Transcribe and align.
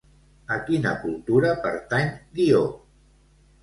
A 0.55 0.57
quina 0.69 0.95
cultura 1.03 1.53
pertany 1.69 2.13
Dió? 2.43 2.67